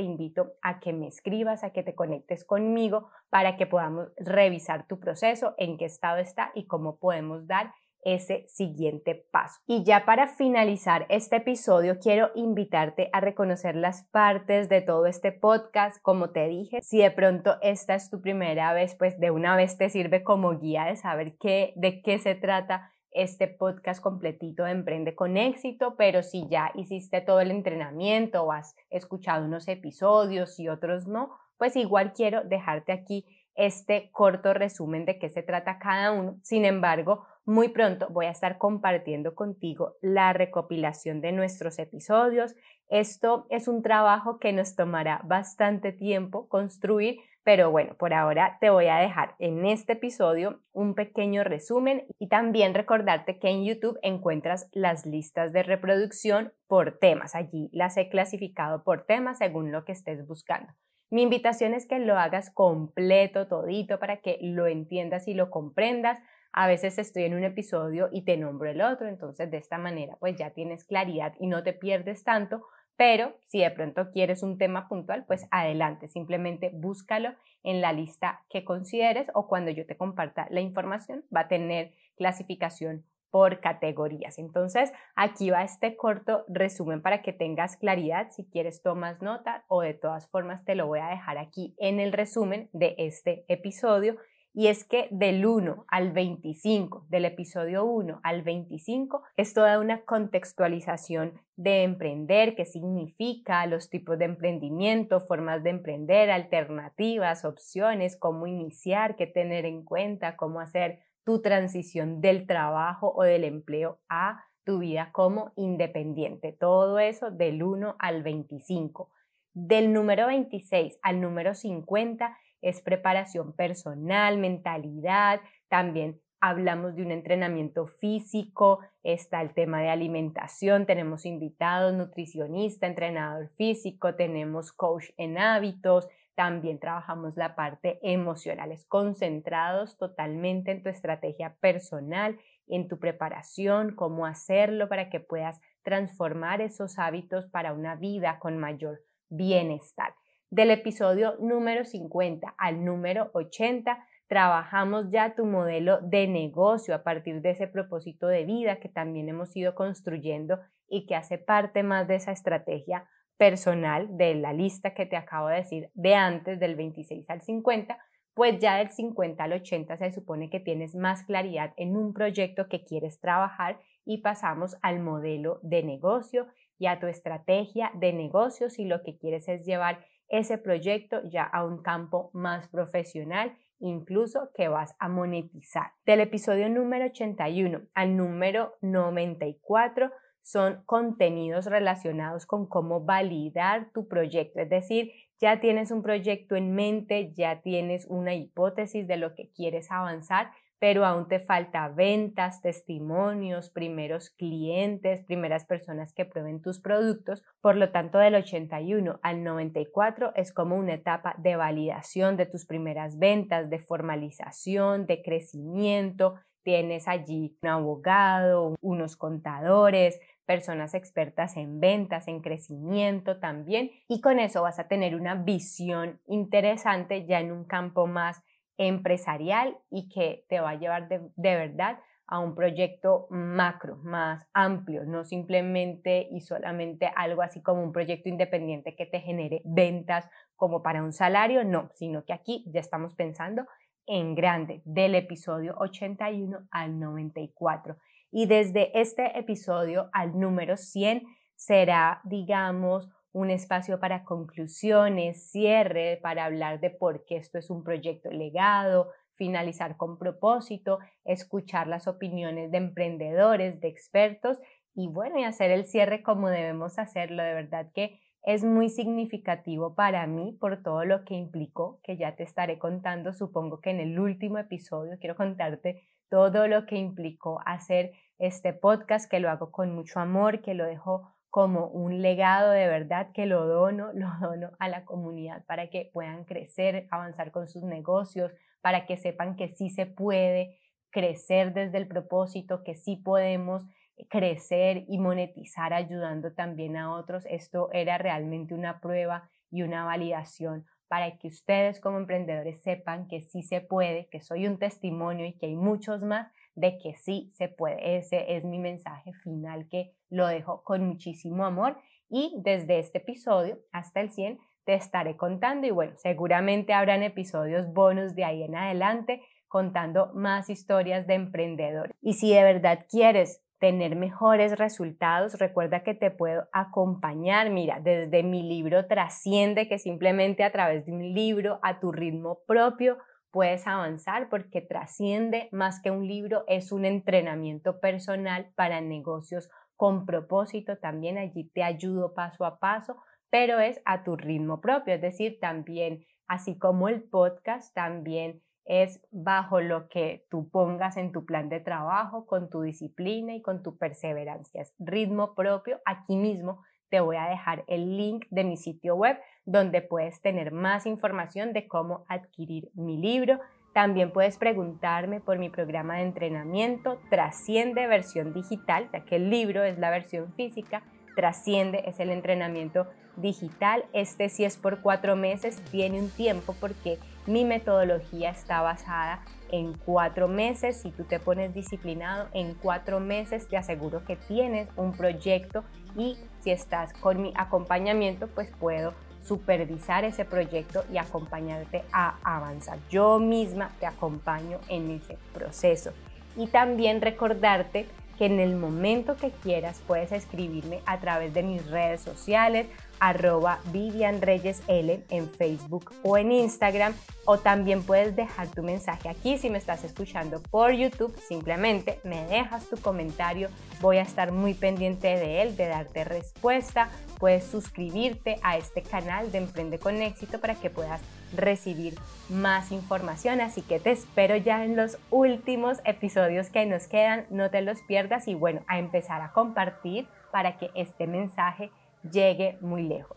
invito 0.00 0.52
a 0.62 0.78
que 0.78 0.92
me 0.92 1.08
escribas, 1.08 1.64
a 1.64 1.70
que 1.70 1.82
te 1.82 1.94
conectes 1.94 2.44
conmigo 2.44 3.08
para 3.28 3.56
que 3.56 3.66
podamos 3.66 4.08
revisar 4.16 4.86
tu 4.86 5.00
proceso, 5.00 5.54
en 5.58 5.76
qué 5.76 5.86
estado 5.86 6.18
está 6.18 6.52
y 6.54 6.66
cómo 6.66 6.98
podemos 6.98 7.46
dar 7.46 7.72
ese 8.02 8.46
siguiente 8.48 9.26
paso. 9.30 9.60
Y 9.66 9.84
ya 9.84 10.04
para 10.04 10.26
finalizar 10.26 11.06
este 11.08 11.36
episodio, 11.36 11.98
quiero 11.98 12.30
invitarte 12.34 13.10
a 13.12 13.20
reconocer 13.20 13.76
las 13.76 14.04
partes 14.10 14.68
de 14.68 14.80
todo 14.80 15.06
este 15.06 15.32
podcast. 15.32 16.00
Como 16.02 16.30
te 16.30 16.48
dije, 16.48 16.80
si 16.82 16.98
de 16.98 17.10
pronto 17.10 17.56
esta 17.60 17.94
es 17.94 18.08
tu 18.08 18.22
primera 18.22 18.72
vez, 18.72 18.94
pues 18.94 19.18
de 19.18 19.30
una 19.30 19.56
vez 19.56 19.76
te 19.76 19.90
sirve 19.90 20.22
como 20.22 20.58
guía 20.58 20.84
de 20.84 20.96
saber 20.96 21.36
qué, 21.38 21.74
de 21.76 22.00
qué 22.00 22.18
se 22.18 22.34
trata 22.34 22.90
este 23.12 23.48
podcast 23.48 24.02
completito 24.02 24.64
de 24.64 24.72
Emprende 24.72 25.14
con 25.14 25.36
éxito, 25.36 25.94
pero 25.96 26.22
si 26.22 26.48
ya 26.48 26.70
hiciste 26.74 27.20
todo 27.20 27.40
el 27.40 27.50
entrenamiento 27.50 28.42
o 28.42 28.52
has 28.52 28.74
escuchado 28.90 29.44
unos 29.44 29.68
episodios 29.68 30.58
y 30.60 30.68
otros 30.68 31.06
no, 31.06 31.30
pues 31.58 31.76
igual 31.76 32.12
quiero 32.12 32.44
dejarte 32.44 32.92
aquí 32.92 33.26
este 33.54 34.10
corto 34.12 34.54
resumen 34.54 35.04
de 35.04 35.18
qué 35.18 35.28
se 35.28 35.42
trata 35.42 35.78
cada 35.78 36.12
uno. 36.12 36.38
Sin 36.42 36.64
embargo, 36.64 37.26
muy 37.50 37.68
pronto 37.68 38.06
voy 38.10 38.26
a 38.26 38.30
estar 38.30 38.58
compartiendo 38.58 39.34
contigo 39.34 39.96
la 40.00 40.32
recopilación 40.32 41.20
de 41.20 41.32
nuestros 41.32 41.80
episodios. 41.80 42.54
Esto 42.88 43.48
es 43.50 43.66
un 43.66 43.82
trabajo 43.82 44.38
que 44.38 44.52
nos 44.52 44.76
tomará 44.76 45.20
bastante 45.24 45.90
tiempo 45.90 46.48
construir, 46.48 47.18
pero 47.42 47.72
bueno, 47.72 47.96
por 47.98 48.14
ahora 48.14 48.56
te 48.60 48.70
voy 48.70 48.86
a 48.86 48.98
dejar 48.98 49.34
en 49.40 49.66
este 49.66 49.94
episodio 49.94 50.62
un 50.72 50.94
pequeño 50.94 51.42
resumen 51.42 52.06
y 52.20 52.28
también 52.28 52.72
recordarte 52.72 53.40
que 53.40 53.48
en 53.48 53.64
YouTube 53.64 53.98
encuentras 54.02 54.68
las 54.70 55.04
listas 55.04 55.52
de 55.52 55.64
reproducción 55.64 56.52
por 56.68 56.98
temas. 56.98 57.34
Allí 57.34 57.68
las 57.72 57.96
he 57.96 58.08
clasificado 58.08 58.84
por 58.84 59.06
temas 59.06 59.38
según 59.38 59.72
lo 59.72 59.84
que 59.84 59.90
estés 59.90 60.24
buscando. 60.24 60.72
Mi 61.10 61.22
invitación 61.22 61.74
es 61.74 61.88
que 61.88 61.98
lo 61.98 62.16
hagas 62.16 62.52
completo, 62.54 63.48
todito, 63.48 63.98
para 63.98 64.18
que 64.20 64.38
lo 64.40 64.68
entiendas 64.68 65.26
y 65.26 65.34
lo 65.34 65.50
comprendas. 65.50 66.20
A 66.52 66.66
veces 66.66 66.98
estoy 66.98 67.24
en 67.24 67.34
un 67.34 67.44
episodio 67.44 68.08
y 68.12 68.22
te 68.22 68.36
nombro 68.36 68.68
el 68.68 68.82
otro, 68.82 69.06
entonces 69.06 69.50
de 69.50 69.58
esta 69.58 69.78
manera 69.78 70.16
pues 70.18 70.36
ya 70.36 70.50
tienes 70.50 70.84
claridad 70.84 71.34
y 71.38 71.46
no 71.46 71.62
te 71.62 71.72
pierdes 71.72 72.24
tanto, 72.24 72.62
pero 72.96 73.36
si 73.44 73.60
de 73.60 73.70
pronto 73.70 74.10
quieres 74.10 74.42
un 74.42 74.58
tema 74.58 74.88
puntual, 74.88 75.24
pues 75.26 75.46
adelante, 75.50 76.08
simplemente 76.08 76.70
búscalo 76.74 77.30
en 77.62 77.80
la 77.80 77.92
lista 77.92 78.42
que 78.50 78.64
consideres 78.64 79.28
o 79.34 79.46
cuando 79.46 79.70
yo 79.70 79.86
te 79.86 79.96
comparta 79.96 80.46
la 80.50 80.60
información 80.60 81.24
va 81.34 81.40
a 81.40 81.48
tener 81.48 81.94
clasificación 82.16 83.04
por 83.30 83.60
categorías. 83.60 84.38
Entonces, 84.38 84.92
aquí 85.14 85.50
va 85.50 85.62
este 85.62 85.96
corto 85.96 86.44
resumen 86.48 87.00
para 87.00 87.22
que 87.22 87.32
tengas 87.32 87.76
claridad. 87.76 88.28
Si 88.30 88.44
quieres, 88.44 88.82
tomas 88.82 89.22
nota 89.22 89.64
o 89.68 89.82
de 89.82 89.94
todas 89.94 90.28
formas 90.28 90.64
te 90.64 90.74
lo 90.74 90.86
voy 90.86 90.98
a 90.98 91.08
dejar 91.08 91.38
aquí 91.38 91.74
en 91.78 92.00
el 92.00 92.12
resumen 92.12 92.68
de 92.72 92.94
este 92.98 93.44
episodio. 93.48 94.16
Y 94.52 94.66
es 94.66 94.82
que 94.82 95.06
del 95.12 95.46
1 95.46 95.84
al 95.86 96.12
25, 96.12 97.06
del 97.08 97.24
episodio 97.24 97.84
1 97.84 98.20
al 98.24 98.42
25, 98.42 99.22
es 99.36 99.54
toda 99.54 99.78
una 99.78 100.04
contextualización 100.04 101.40
de 101.54 101.84
emprender, 101.84 102.56
qué 102.56 102.64
significa, 102.64 103.64
los 103.66 103.90
tipos 103.90 104.18
de 104.18 104.24
emprendimiento, 104.24 105.20
formas 105.20 105.62
de 105.62 105.70
emprender, 105.70 106.32
alternativas, 106.32 107.44
opciones, 107.44 108.16
cómo 108.18 108.48
iniciar, 108.48 109.14
qué 109.14 109.28
tener 109.28 109.66
en 109.66 109.84
cuenta, 109.84 110.36
cómo 110.36 110.60
hacer 110.60 110.98
tu 111.24 111.42
transición 111.42 112.20
del 112.20 112.46
trabajo 112.48 113.12
o 113.14 113.22
del 113.22 113.44
empleo 113.44 114.00
a 114.08 114.42
tu 114.64 114.80
vida 114.80 115.10
como 115.12 115.52
independiente. 115.54 116.52
Todo 116.58 116.98
eso 116.98 117.30
del 117.30 117.62
1 117.62 117.94
al 118.00 118.24
25. 118.24 119.10
Del 119.52 119.92
número 119.92 120.26
26 120.26 120.98
al 121.02 121.20
número 121.20 121.54
50 121.54 122.36
es 122.62 122.80
preparación 122.82 123.52
personal, 123.52 124.38
mentalidad, 124.38 125.40
también 125.68 126.20
hablamos 126.40 126.94
de 126.94 127.02
un 127.02 127.10
entrenamiento 127.10 127.86
físico, 127.86 128.80
está 129.02 129.42
el 129.42 129.52
tema 129.52 129.80
de 129.82 129.90
alimentación, 129.90 130.86
tenemos 130.86 131.26
invitados, 131.26 131.92
nutricionista, 131.92 132.86
entrenador 132.86 133.50
físico, 133.56 134.14
tenemos 134.14 134.72
coach 134.72 135.10
en 135.18 135.38
hábitos, 135.38 136.08
también 136.34 136.78
trabajamos 136.78 137.36
la 137.36 137.54
parte 137.54 137.98
emocional, 138.02 138.72
es 138.72 138.86
concentrados 138.86 139.98
totalmente 139.98 140.70
en 140.70 140.82
tu 140.82 140.88
estrategia 140.88 141.56
personal, 141.60 142.38
en 142.66 142.88
tu 142.88 142.98
preparación, 142.98 143.94
cómo 143.94 144.24
hacerlo 144.24 144.88
para 144.88 145.10
que 145.10 145.20
puedas 145.20 145.60
transformar 145.82 146.62
esos 146.62 146.98
hábitos 146.98 147.46
para 147.46 147.74
una 147.74 147.96
vida 147.96 148.38
con 148.38 148.56
mayor 148.56 149.02
bienestar. 149.28 150.14
Del 150.52 150.72
episodio 150.72 151.36
número 151.38 151.84
50 151.84 152.56
al 152.58 152.84
número 152.84 153.30
80 153.34 154.04
trabajamos 154.26 155.08
ya 155.08 155.36
tu 155.36 155.46
modelo 155.46 156.00
de 156.00 156.26
negocio 156.26 156.92
a 156.92 157.04
partir 157.04 157.40
de 157.40 157.50
ese 157.50 157.68
propósito 157.68 158.26
de 158.26 158.44
vida 158.44 158.80
que 158.80 158.88
también 158.88 159.28
hemos 159.28 159.56
ido 159.56 159.76
construyendo 159.76 160.58
y 160.88 161.06
que 161.06 161.14
hace 161.14 161.38
parte 161.38 161.84
más 161.84 162.08
de 162.08 162.16
esa 162.16 162.32
estrategia 162.32 163.08
personal 163.36 164.16
de 164.16 164.34
la 164.34 164.52
lista 164.52 164.92
que 164.92 165.06
te 165.06 165.14
acabo 165.14 165.46
de 165.46 165.58
decir 165.58 165.90
de 165.94 166.16
antes 166.16 166.58
del 166.58 166.74
26 166.74 167.30
al 167.30 167.42
50, 167.42 167.96
pues 168.34 168.58
ya 168.58 168.78
del 168.78 168.90
50 168.90 169.44
al 169.44 169.52
80 169.52 169.98
se 169.98 170.10
supone 170.10 170.50
que 170.50 170.58
tienes 170.58 170.96
más 170.96 171.22
claridad 171.22 171.74
en 171.76 171.96
un 171.96 172.12
proyecto 172.12 172.66
que 172.68 172.82
quieres 172.82 173.20
trabajar 173.20 173.78
y 174.04 174.18
pasamos 174.18 174.76
al 174.82 174.98
modelo 174.98 175.60
de 175.62 175.84
negocio 175.84 176.48
y 176.76 176.86
a 176.86 176.98
tu 176.98 177.06
estrategia 177.06 177.92
de 177.94 178.12
negocio 178.12 178.68
si 178.68 178.84
lo 178.84 179.04
que 179.04 179.16
quieres 179.16 179.48
es 179.48 179.64
llevar 179.64 180.04
ese 180.30 180.56
proyecto 180.56 181.20
ya 181.28 181.42
a 181.42 181.64
un 181.64 181.82
campo 181.82 182.30
más 182.32 182.68
profesional, 182.68 183.56
incluso 183.78 184.50
que 184.54 184.68
vas 184.68 184.94
a 184.98 185.08
monetizar. 185.08 185.92
Del 186.06 186.20
episodio 186.20 186.68
número 186.68 187.06
81 187.06 187.82
al 187.94 188.16
número 188.16 188.74
94 188.80 190.10
son 190.42 190.82
contenidos 190.86 191.66
relacionados 191.66 192.46
con 192.46 192.66
cómo 192.66 193.04
validar 193.04 193.90
tu 193.92 194.08
proyecto. 194.08 194.60
Es 194.60 194.70
decir, 194.70 195.12
ya 195.40 195.60
tienes 195.60 195.90
un 195.90 196.02
proyecto 196.02 196.56
en 196.56 196.74
mente, 196.74 197.32
ya 197.34 197.60
tienes 197.62 198.06
una 198.08 198.34
hipótesis 198.34 199.06
de 199.06 199.16
lo 199.16 199.34
que 199.34 199.50
quieres 199.50 199.90
avanzar, 199.90 200.50
pero 200.80 201.04
aún 201.04 201.28
te 201.28 201.40
falta 201.40 201.88
ventas, 201.88 202.62
testimonios, 202.62 203.68
primeros 203.68 204.30
clientes, 204.30 205.22
primeras 205.22 205.66
personas 205.66 206.14
que 206.14 206.24
prueben 206.24 206.62
tus 206.62 206.80
productos. 206.80 207.44
Por 207.60 207.76
lo 207.76 207.90
tanto, 207.92 208.18
del 208.18 208.34
81 208.34 209.20
al 209.22 209.44
94 209.44 210.32
es 210.34 210.52
como 210.54 210.76
una 210.76 210.94
etapa 210.94 211.34
de 211.36 211.54
validación 211.56 212.38
de 212.38 212.46
tus 212.46 212.64
primeras 212.64 213.18
ventas, 213.18 213.68
de 213.68 213.78
formalización, 213.78 215.04
de 215.06 215.22
crecimiento. 215.22 216.36
Tienes 216.62 217.08
allí 217.08 217.58
un 217.62 217.68
abogado, 217.68 218.74
unos 218.80 219.16
contadores, 219.16 220.18
personas 220.46 220.94
expertas 220.94 221.58
en 221.58 221.78
ventas, 221.78 222.26
en 222.26 222.40
crecimiento 222.40 223.38
también, 223.38 223.90
y 224.08 224.20
con 224.20 224.40
eso 224.40 224.62
vas 224.62 224.78
a 224.78 224.88
tener 224.88 225.14
una 225.14 225.34
visión 225.34 226.20
interesante 226.26 227.26
ya 227.26 227.38
en 227.38 227.52
un 227.52 227.64
campo 227.64 228.06
más 228.06 228.42
empresarial 228.80 229.76
y 229.90 230.08
que 230.08 230.46
te 230.48 230.58
va 230.58 230.70
a 230.70 230.78
llevar 230.78 231.06
de, 231.08 231.30
verdad 231.36 231.98
a 232.26 232.38
un 232.38 232.54
proyecto 232.54 233.26
macro, 233.28 233.96
más 233.96 234.46
amplio, 234.54 235.04
no 235.04 235.24
simplemente 235.24 236.28
y 236.30 236.40
solamente 236.40 237.10
algo 237.14 237.42
así 237.42 237.60
como 237.60 237.82
un 237.82 237.92
proyecto 237.92 238.30
independiente 238.30 238.96
que 238.96 239.04
te 239.04 239.20
genere 239.20 239.60
ventas 239.66 240.30
como 240.56 240.82
para 240.82 241.02
un 241.02 241.12
salario, 241.12 241.62
no, 241.62 241.90
sino 241.92 242.24
que 242.24 242.32
aquí 242.32 242.64
ya 242.72 242.80
estamos 242.80 243.14
pensando 243.14 243.66
en 244.06 244.34
grande, 244.34 244.80
del 244.86 245.14
episodio 245.14 245.74
81 245.78 246.68
al 246.70 246.98
94. 246.98 247.98
Y 248.30 248.46
desde 248.46 248.98
este 248.98 249.38
episodio 249.38 250.08
al 250.12 250.38
número 250.38 250.78
100 250.78 251.24
será, 251.54 252.22
digamos, 252.24 253.10
un 253.32 253.50
espacio 253.50 254.00
para 254.00 254.24
conclusiones, 254.24 255.50
cierre, 255.50 256.18
para 256.22 256.44
hablar 256.44 256.80
de 256.80 256.90
por 256.90 257.24
qué 257.24 257.36
esto 257.36 257.58
es 257.58 257.70
un 257.70 257.84
proyecto 257.84 258.30
legado, 258.30 259.08
finalizar 259.34 259.96
con 259.96 260.18
propósito, 260.18 260.98
escuchar 261.24 261.86
las 261.86 262.08
opiniones 262.08 262.70
de 262.70 262.78
emprendedores, 262.78 263.80
de 263.80 263.88
expertos 263.88 264.58
y 264.94 265.06
bueno, 265.08 265.38
y 265.38 265.44
hacer 265.44 265.70
el 265.70 265.86
cierre 265.86 266.22
como 266.22 266.50
debemos 266.50 266.98
hacerlo. 266.98 267.42
De 267.42 267.54
verdad 267.54 267.90
que 267.94 268.20
es 268.42 268.64
muy 268.64 268.88
significativo 268.88 269.94
para 269.94 270.26
mí 270.26 270.56
por 270.60 270.82
todo 270.82 271.04
lo 271.04 271.24
que 271.24 271.34
implicó, 271.34 272.00
que 272.02 272.16
ya 272.16 272.36
te 272.36 272.42
estaré 272.42 272.78
contando, 272.78 273.32
supongo 273.32 273.80
que 273.80 273.90
en 273.90 274.00
el 274.00 274.18
último 274.18 274.58
episodio 274.58 275.18
quiero 275.20 275.36
contarte 275.36 276.02
todo 276.30 276.66
lo 276.66 276.86
que 276.86 276.96
implicó 276.96 277.60
hacer 277.66 278.12
este 278.38 278.72
podcast, 278.72 279.30
que 279.30 279.40
lo 279.40 279.50
hago 279.50 279.70
con 279.70 279.94
mucho 279.94 280.20
amor, 280.20 280.62
que 280.62 280.74
lo 280.74 280.86
dejo 280.86 281.28
como 281.50 281.88
un 281.88 282.22
legado 282.22 282.70
de 282.70 282.86
verdad 282.86 283.32
que 283.32 283.46
lo 283.46 283.66
dono, 283.66 284.12
lo 284.14 284.28
dono 284.40 284.70
a 284.78 284.88
la 284.88 285.04
comunidad 285.04 285.64
para 285.66 285.90
que 285.90 286.10
puedan 286.12 286.44
crecer, 286.44 287.06
avanzar 287.10 287.50
con 287.50 287.66
sus 287.66 287.82
negocios, 287.82 288.52
para 288.80 289.04
que 289.06 289.16
sepan 289.16 289.56
que 289.56 289.68
sí 289.68 289.90
se 289.90 290.06
puede 290.06 290.78
crecer 291.10 291.74
desde 291.74 291.98
el 291.98 292.06
propósito, 292.06 292.82
que 292.84 292.94
sí 292.94 293.16
podemos 293.16 293.84
crecer 294.28 295.04
y 295.08 295.18
monetizar 295.18 295.92
ayudando 295.92 296.52
también 296.52 296.96
a 296.96 297.14
otros. 297.14 297.44
Esto 297.46 297.90
era 297.92 298.18
realmente 298.18 298.74
una 298.74 299.00
prueba 299.00 299.48
y 299.70 299.82
una 299.82 300.04
validación 300.04 300.86
para 301.08 301.38
que 301.38 301.48
ustedes 301.48 302.00
como 302.00 302.18
emprendedores 302.18 302.82
sepan 302.82 303.26
que 303.26 303.40
sí 303.40 303.62
se 303.62 303.80
puede, 303.80 304.28
que 304.28 304.40
soy 304.40 304.66
un 304.68 304.78
testimonio 304.78 305.46
y 305.46 305.54
que 305.54 305.66
hay 305.66 305.74
muchos 305.74 306.22
más 306.22 306.52
de 306.80 306.98
que 306.98 307.14
sí 307.16 307.52
se 307.54 307.68
puede. 307.68 308.16
Ese 308.16 308.56
es 308.56 308.64
mi 308.64 308.78
mensaje 308.78 309.32
final 309.42 309.88
que 309.88 310.12
lo 310.28 310.46
dejo 310.46 310.82
con 310.82 311.06
muchísimo 311.06 311.64
amor 311.64 311.98
y 312.28 312.54
desde 312.62 312.98
este 312.98 313.18
episodio 313.18 313.78
hasta 313.92 314.20
el 314.20 314.30
100 314.30 314.58
te 314.84 314.94
estaré 314.94 315.36
contando 315.36 315.86
y 315.86 315.90
bueno, 315.90 316.14
seguramente 316.16 316.92
habrán 316.92 317.22
episodios 317.22 317.92
bonus 317.92 318.34
de 318.34 318.44
ahí 318.44 318.62
en 318.62 318.76
adelante 318.76 319.42
contando 319.68 320.32
más 320.34 320.68
historias 320.68 321.26
de 321.26 321.34
emprendedores. 321.34 322.12
Y 322.20 322.34
si 322.34 322.52
de 322.52 322.62
verdad 322.64 323.06
quieres 323.08 323.62
tener 323.78 324.14
mejores 324.14 324.78
resultados, 324.78 325.58
recuerda 325.58 326.02
que 326.02 326.14
te 326.14 326.30
puedo 326.30 326.68
acompañar, 326.72 327.70
mira, 327.70 328.00
desde 328.00 328.42
mi 328.42 328.62
libro 328.62 329.06
Trasciende, 329.06 329.88
que 329.88 329.98
simplemente 329.98 330.64
a 330.64 330.72
través 330.72 331.06
de 331.06 331.12
un 331.12 331.32
libro 331.32 331.78
a 331.82 331.98
tu 331.98 332.12
ritmo 332.12 332.60
propio 332.66 333.16
puedes 333.50 333.86
avanzar 333.86 334.48
porque 334.48 334.80
trasciende 334.80 335.68
más 335.72 336.00
que 336.00 336.10
un 336.10 336.26
libro, 336.26 336.64
es 336.68 336.92
un 336.92 337.04
entrenamiento 337.04 338.00
personal 338.00 338.72
para 338.76 339.00
negocios 339.00 339.70
con 339.96 340.26
propósito. 340.26 340.98
También 340.98 341.38
allí 341.38 341.64
te 341.64 341.82
ayudo 341.82 342.34
paso 342.34 342.64
a 342.64 342.78
paso, 342.78 343.16
pero 343.50 343.80
es 343.80 344.00
a 344.04 344.24
tu 344.24 344.36
ritmo 344.36 344.80
propio, 344.80 345.14
es 345.14 345.20
decir, 345.20 345.58
también, 345.60 346.24
así 346.46 346.78
como 346.78 347.08
el 347.08 347.22
podcast, 347.22 347.94
también 347.94 348.62
es 348.84 349.20
bajo 349.30 349.80
lo 349.80 350.08
que 350.08 350.46
tú 350.50 350.68
pongas 350.68 351.16
en 351.16 351.32
tu 351.32 351.44
plan 351.44 351.68
de 351.68 351.80
trabajo, 351.80 352.46
con 352.46 352.70
tu 352.70 352.82
disciplina 352.82 353.54
y 353.54 353.62
con 353.62 353.82
tu 353.82 353.98
perseverancia. 353.98 354.82
Es 354.82 354.94
ritmo 354.98 355.54
propio. 355.54 356.00
Aquí 356.04 356.36
mismo 356.36 356.82
te 357.08 357.20
voy 357.20 357.36
a 357.36 357.48
dejar 357.48 357.84
el 357.86 358.16
link 358.16 358.46
de 358.50 358.64
mi 358.64 358.76
sitio 358.76 359.16
web 359.16 359.38
donde 359.70 360.02
puedes 360.02 360.40
tener 360.40 360.72
más 360.72 361.06
información 361.06 361.72
de 361.72 361.86
cómo 361.86 362.24
adquirir 362.28 362.90
mi 362.94 363.18
libro. 363.18 363.60
También 363.92 364.32
puedes 364.32 364.56
preguntarme 364.56 365.40
por 365.40 365.58
mi 365.58 365.68
programa 365.68 366.16
de 366.16 366.22
entrenamiento 366.22 367.20
Trasciende 367.30 368.08
versión 368.08 368.52
digital, 368.52 369.08
ya 369.12 369.24
que 369.24 369.36
el 369.36 369.48
libro 369.48 369.84
es 369.84 369.96
la 369.98 370.10
versión 370.10 370.52
física, 370.54 371.04
Trasciende 371.36 372.02
es 372.06 372.18
el 372.18 372.30
entrenamiento 372.30 373.06
digital. 373.36 374.04
Este 374.12 374.48
sí 374.48 374.64
es 374.64 374.76
por 374.76 375.02
cuatro 375.02 375.36
meses, 375.36 375.80
tiene 375.92 376.18
un 376.18 376.30
tiempo 376.30 376.74
porque 376.80 377.18
mi 377.46 377.64
metodología 377.64 378.50
está 378.50 378.82
basada 378.82 379.44
en 379.70 379.96
cuatro 379.96 380.48
meses. 380.48 381.00
Si 381.00 381.12
tú 381.12 381.22
te 381.22 381.38
pones 381.38 381.72
disciplinado, 381.74 382.48
en 382.54 382.74
cuatro 382.74 383.20
meses 383.20 383.68
te 383.68 383.76
aseguro 383.76 384.24
que 384.24 384.34
tienes 384.34 384.88
un 384.96 385.12
proyecto 385.12 385.84
y 386.16 386.36
si 386.62 386.70
estás 386.70 387.12
con 387.14 387.42
mi 387.42 387.52
acompañamiento, 387.56 388.46
pues 388.48 388.70
puedo 388.78 389.14
supervisar 389.42 390.24
ese 390.24 390.44
proyecto 390.44 391.04
y 391.12 391.18
acompañarte 391.18 392.04
a 392.12 392.36
avanzar. 392.42 392.98
Yo 393.08 393.38
misma 393.38 393.90
te 393.98 394.06
acompaño 394.06 394.78
en 394.88 395.10
ese 395.10 395.38
proceso. 395.52 396.12
Y 396.56 396.66
también 396.66 397.20
recordarte 397.22 398.06
que 398.36 398.46
en 398.46 398.60
el 398.60 398.76
momento 398.76 399.36
que 399.36 399.50
quieras 399.50 400.02
puedes 400.06 400.32
escribirme 400.32 401.00
a 401.06 401.18
través 401.20 401.52
de 401.54 401.62
mis 401.62 401.86
redes 401.90 402.20
sociales, 402.20 402.86
arroba 403.20 403.78
Vivian 403.92 404.42
Reyes 404.42 404.82
L 404.88 405.22
en 405.28 405.48
Facebook 405.48 406.12
o 406.22 406.36
en 406.36 406.50
Instagram 406.52 407.14
o 407.44 407.58
también 407.58 408.02
puedes 408.02 408.36
dejar 408.36 408.68
tu 408.68 408.82
mensaje 408.82 409.28
aquí 409.28 409.58
si 409.58 409.70
me 409.70 409.78
estás 409.78 410.04
escuchando 410.04 410.62
por 410.70 410.92
YouTube, 410.92 411.36
simplemente 411.48 412.20
me 412.24 412.44
dejas 412.46 412.88
tu 412.88 412.96
comentario, 412.96 413.68
voy 414.00 414.18
a 414.18 414.22
estar 414.22 414.52
muy 414.52 414.74
pendiente 414.74 415.28
de 415.28 415.62
él, 415.62 415.76
de 415.76 415.88
darte 415.88 416.24
respuesta, 416.24 417.08
puedes 417.38 417.64
suscribirte 417.64 418.56
a 418.62 418.76
este 418.76 419.02
canal 419.02 419.52
de 419.52 419.58
Emprende 419.58 419.98
con 419.98 420.16
éxito 420.22 420.60
para 420.60 420.74
que 420.74 420.90
puedas 420.90 421.20
recibir 421.56 422.14
más 422.48 422.92
información, 422.92 423.60
así 423.60 423.82
que 423.82 423.98
te 423.98 424.12
espero 424.12 424.56
ya 424.56 424.84
en 424.84 424.96
los 424.96 425.18
últimos 425.30 425.98
episodios 426.04 426.70
que 426.70 426.86
nos 426.86 427.06
quedan, 427.08 427.46
no 427.50 427.70
te 427.70 427.82
los 427.82 428.00
pierdas 428.02 428.48
y 428.48 428.54
bueno, 428.54 428.82
a 428.86 428.98
empezar 428.98 429.42
a 429.42 429.52
compartir 429.52 430.28
para 430.52 430.78
que 430.78 430.90
este 430.94 431.26
mensaje 431.26 431.90
llegue 432.22 432.78
muy 432.80 433.02
lejos. 433.02 433.36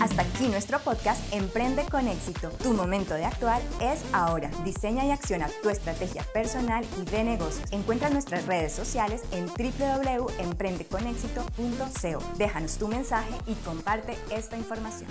Hasta 0.00 0.22
aquí 0.22 0.48
nuestro 0.48 0.78
podcast 0.80 1.20
Emprende 1.32 1.84
con 1.90 2.08
éxito. 2.08 2.50
Tu 2.62 2.74
momento 2.74 3.14
de 3.14 3.24
actuar 3.24 3.62
es 3.80 4.04
ahora. 4.12 4.50
Diseña 4.64 5.06
y 5.06 5.10
acciona 5.10 5.48
tu 5.62 5.70
estrategia 5.70 6.22
personal 6.34 6.84
y 7.00 7.06
de 7.10 7.24
negocios. 7.24 7.72
Encuentra 7.72 8.10
nuestras 8.10 8.44
redes 8.46 8.72
sociales 8.72 9.22
en 9.32 9.46
www.emprendeconexito.co. 9.46 12.36
Déjanos 12.36 12.76
tu 12.76 12.88
mensaje 12.88 13.34
y 13.46 13.54
comparte 13.54 14.18
esta 14.30 14.58
información. 14.58 15.08